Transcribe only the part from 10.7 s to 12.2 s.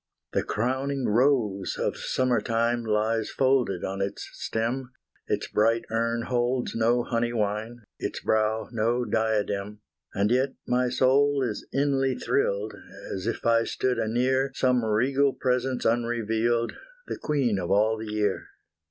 soul is inly